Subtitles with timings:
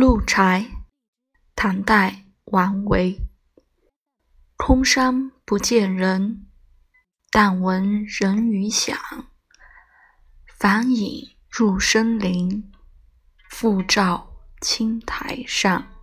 [0.00, 0.64] 鹿柴
[1.56, 3.18] 唐代王维
[4.56, 6.46] 空山不见人，
[7.32, 8.96] 但闻人语响。
[10.56, 12.70] 返影入深林。
[13.50, 15.97] 复照青苔上。